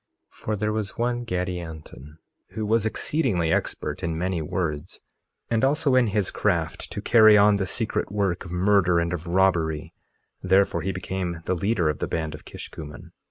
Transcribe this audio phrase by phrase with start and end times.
[0.33, 2.17] 2:4 For there was one Gadianton,
[2.53, 4.99] who was exceedingly expert in many words,
[5.47, 9.27] and also in his craft, to carry on the secret work of murder and of
[9.27, 9.93] robbery;
[10.41, 13.11] therefore he became the leader of the band of Kishkumen.